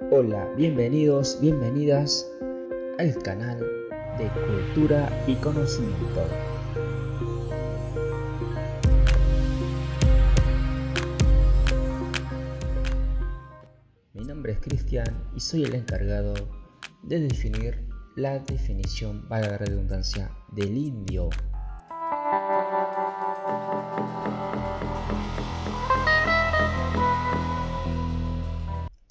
[0.00, 2.28] Hola, bienvenidos, bienvenidas
[2.98, 3.60] al canal
[4.18, 6.26] de Cultura y Conocimiento.
[14.14, 16.34] Mi nombre es Cristian y soy el encargado
[17.04, 17.86] de definir
[18.16, 21.30] la definición, valga la redundancia, del indio.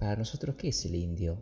[0.03, 1.41] Para nosotros, ¿qué es el indio?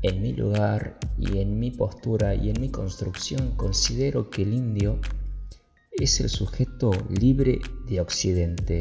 [0.00, 5.00] En mi lugar y en mi postura y en mi construcción considero que el indio
[5.90, 7.58] es el sujeto libre
[7.88, 8.78] de Occidente.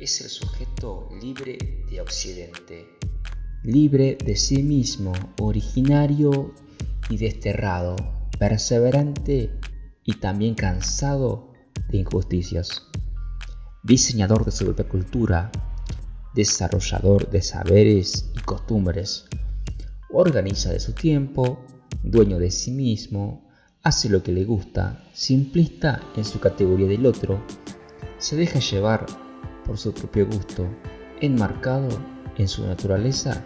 [0.00, 1.58] Es el sujeto libre
[1.90, 2.86] de Occidente.
[3.62, 6.54] Libre de sí mismo, originario
[7.10, 7.96] y desterrado,
[8.38, 9.50] perseverante
[10.02, 11.52] y también cansado
[11.90, 12.86] de injusticias.
[13.82, 15.52] Diseñador de su propia cultura,
[16.34, 19.26] desarrollador de saberes y costumbres,
[20.10, 21.64] organiza de su tiempo,
[22.02, 23.48] dueño de sí mismo,
[23.82, 27.42] hace lo que le gusta, simplista en su categoría del otro,
[28.18, 29.06] se deja llevar
[29.64, 30.66] por su propio gusto,
[31.20, 31.88] enmarcado
[32.36, 33.44] en su naturaleza,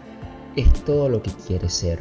[0.55, 1.99] es todo lo que quiere ser.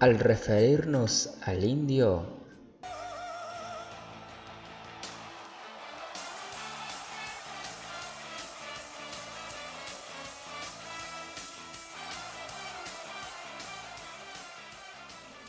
[0.00, 2.39] Al referirnos al indio,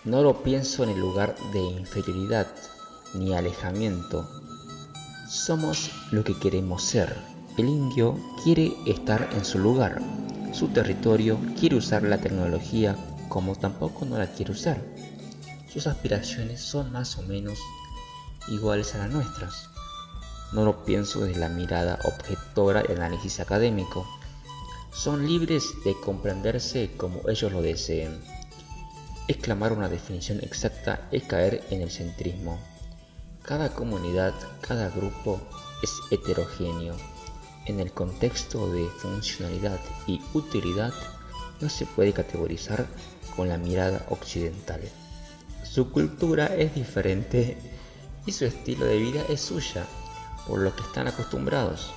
[0.04, 2.48] no lo pienso en el lugar de inferioridad
[3.14, 4.28] ni alejamiento.
[5.30, 7.16] Somos lo que queremos ser.
[7.58, 10.02] El indio quiere estar en su lugar,
[10.54, 12.96] su territorio, quiere usar la tecnología
[13.30, 14.82] como tampoco no la quiere usar.
[15.72, 17.60] Sus aspiraciones son más o menos
[18.50, 19.70] iguales a las nuestras.
[20.52, 24.06] No lo pienso desde la mirada objetora y análisis académico.
[24.92, 28.22] Son libres de comprenderse como ellos lo deseen.
[29.32, 32.60] Exclamar una definición exacta es caer en el centrismo.
[33.42, 35.40] Cada comunidad, cada grupo
[35.82, 36.98] es heterogéneo.
[37.66, 40.94] En el contexto de funcionalidad y utilidad
[41.62, 42.88] no se puede categorizar
[43.38, 44.82] con la mirada occidental.
[45.64, 47.56] Su cultura es diferente
[48.26, 49.86] y su estilo de vida es suya,
[50.46, 51.94] por lo que están acostumbrados.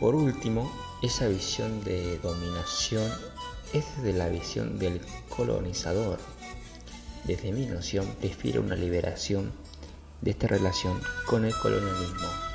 [0.00, 0.72] Por último,
[1.02, 3.12] esa visión de dominación
[3.74, 6.18] es desde la visión del colonizador.
[7.26, 9.50] Desde mi noción prefiero una liberación
[10.20, 12.45] de esta relación con el colonialismo.